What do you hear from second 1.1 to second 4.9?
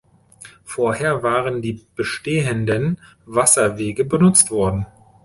waren die bestehenden Wasserwege benutzt worden.